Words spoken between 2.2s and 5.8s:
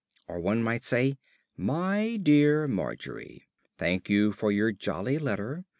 DEAR MARGERY, Thank you for your jolly letter.